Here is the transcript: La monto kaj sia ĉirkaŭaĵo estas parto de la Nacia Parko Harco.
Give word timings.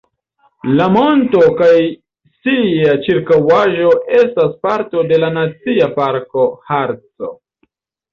La 0.77 0.85
monto 0.93 1.41
kaj 1.57 1.73
sia 2.45 2.95
ĉirkaŭaĵo 3.07 3.91
estas 4.21 4.55
parto 4.69 5.05
de 5.13 5.21
la 5.25 5.29
Nacia 5.37 5.91
Parko 5.99 6.47
Harco. 6.71 7.31